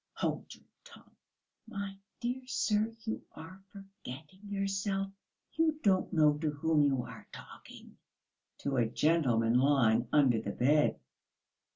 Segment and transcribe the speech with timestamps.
[0.13, 1.11] "Hold your tongue!"
[1.67, 2.91] "My dear sir!
[3.03, 5.11] You are forgetting yourself.
[5.53, 7.97] You don't know to whom you are talking!"
[8.61, 10.99] "To a gentleman lying under the bed."